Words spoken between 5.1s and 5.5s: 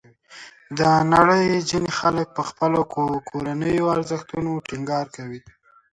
کوي.